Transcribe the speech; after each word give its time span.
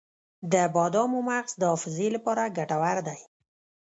د 0.51 0.53
بادامو 0.75 1.19
مغز 1.29 1.51
د 1.57 1.61
حافظې 1.71 2.07
لپاره 2.15 2.53
ګټور 2.57 2.97
دی. 3.07 3.19